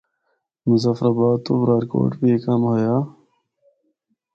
[0.69, 2.95] مظفرآباد تو برارکوٹ بھی اے کم ہویا۔